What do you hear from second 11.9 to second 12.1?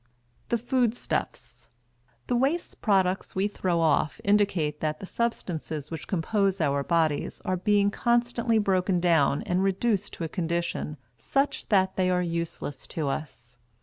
they